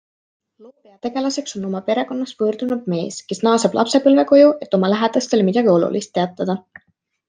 Loo 0.61 0.71
peategelaseks 0.87 1.57
on 1.59 1.67
oma 1.67 1.81
perekonnast 1.91 2.41
võõrdunud 2.41 2.89
mees, 2.95 3.21
kes 3.29 3.45
naaseb 3.51 3.79
lapsepõlvekoju, 3.81 4.53
et 4.69 4.77
oma 4.81 4.93
lähedastele 4.97 5.51
midagi 5.55 5.75
olulist 5.79 6.19
teatada. 6.21 6.63